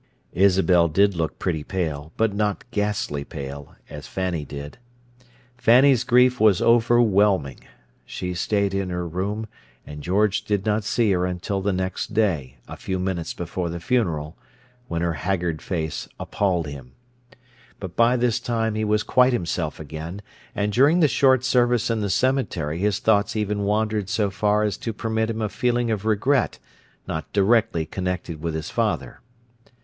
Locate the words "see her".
10.83-11.27